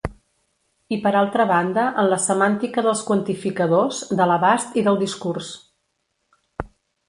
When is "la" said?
2.15-2.19